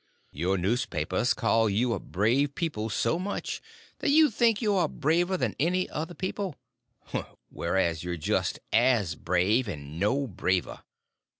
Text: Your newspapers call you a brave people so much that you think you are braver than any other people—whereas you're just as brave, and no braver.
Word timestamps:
Your 0.31 0.57
newspapers 0.57 1.35
call 1.35 1.69
you 1.69 1.93
a 1.93 1.99
brave 1.99 2.55
people 2.55 2.89
so 2.89 3.19
much 3.19 3.61
that 3.99 4.09
you 4.09 4.31
think 4.31 4.59
you 4.59 4.73
are 4.73 4.87
braver 4.87 5.37
than 5.37 5.55
any 5.59 5.87
other 5.91 6.15
people—whereas 6.15 8.03
you're 8.03 8.17
just 8.17 8.57
as 8.73 9.13
brave, 9.13 9.67
and 9.67 9.99
no 9.99 10.25
braver. 10.25 10.81